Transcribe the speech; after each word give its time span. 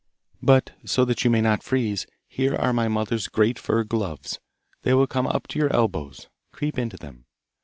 But, 0.41 0.71
so 0.83 1.05
that 1.05 1.23
you 1.23 1.29
may 1.29 1.41
not 1.41 1.61
freeze, 1.61 2.07
here 2.27 2.55
are 2.55 2.73
my 2.73 2.87
mother's 2.87 3.27
great 3.27 3.59
fur 3.59 3.83
gloves; 3.83 4.39
they 4.81 4.95
will 4.95 5.05
come 5.05 5.27
up 5.27 5.45
to 5.49 5.59
your 5.59 5.71
elbows. 5.71 6.27
Creep 6.51 6.79
into 6.79 6.97
them! 6.97 7.25